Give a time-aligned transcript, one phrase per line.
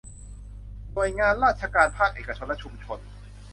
[0.93, 2.99] หน่วยงานราชการภาคเอกชนและชุมชน